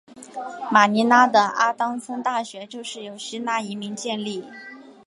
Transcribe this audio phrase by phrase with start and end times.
[0.71, 4.43] 马尼拉的阿当森大学就是由希腊移民建立。